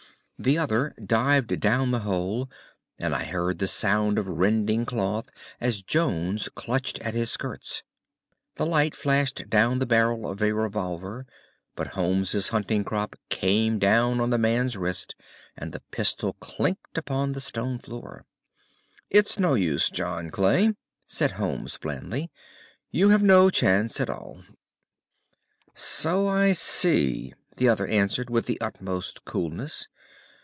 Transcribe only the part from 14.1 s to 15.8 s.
on the man's wrist, and